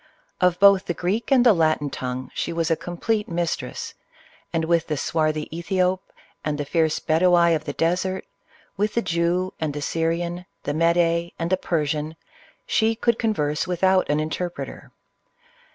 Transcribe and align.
Of 0.41 0.59
both 0.59 0.85
the 0.85 0.95
Greek 0.95 1.31
and 1.31 1.45
the 1.45 1.53
Latin 1.53 1.91
tongue 1.91 2.31
she 2.33 2.51
was 2.51 2.71
a 2.71 2.75
complete 2.75 3.29
mistress, 3.29 3.93
and 4.51 4.65
with 4.65 4.87
the 4.87 4.97
swarthy 4.97 5.47
Ethiop 5.55 6.01
and 6.43 6.57
the 6.57 6.65
fierce 6.65 6.99
Bedawi 6.99 7.53
of 7.55 7.65
the 7.65 7.73
des 7.73 7.97
ert, 8.05 8.25
with 8.77 8.95
the 8.95 9.03
Jew, 9.03 9.53
the 9.59 9.79
Syrian, 9.79 10.47
the 10.63 10.73
Mede, 10.73 11.33
and 11.37 11.51
the 11.51 11.55
Per 11.57 11.85
sian, 11.85 12.15
she 12.65 12.95
could 12.95 13.19
converse 13.19 13.67
without 13.67 14.09
an 14.09 14.19
interpreter. 14.19 14.91